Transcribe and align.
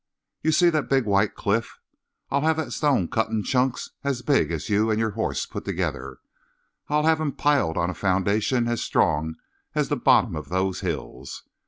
You 0.41 0.51
see 0.51 0.71
that 0.71 0.89
big 0.89 1.05
white 1.05 1.35
cliff? 1.35 1.77
I'll 2.31 2.41
have 2.41 2.57
that 2.57 2.73
stone 2.73 3.07
cut 3.07 3.29
in 3.29 3.43
chunks 3.43 3.91
as 4.03 4.23
big 4.23 4.51
as 4.51 4.67
you 4.67 4.89
and 4.89 4.99
your 4.99 5.11
horse 5.11 5.45
put 5.45 5.63
together. 5.63 6.17
I'll 6.87 7.03
have 7.05 7.21
'em 7.21 7.33
piled 7.33 7.77
on 7.77 7.91
a 7.91 7.93
foundation 7.93 8.67
as 8.67 8.81
strong 8.81 9.35
as 9.75 9.89
the 9.89 9.95
bottom 9.97 10.35
of 10.35 10.49
those 10.49 10.79
hills. 10.79 11.43